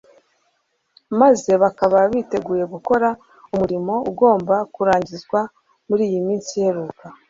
maze 1.19 1.51
bakaba 1.63 1.97
biteguye 2.11 2.63
gukora 2.73 3.07
umurimo 3.53 3.93
ugomba 4.09 4.55
kurangizwa 4.73 5.39
muri 5.87 6.01
iyi 6.09 6.19
minsi 6.27 6.51
iheruka 6.59 7.05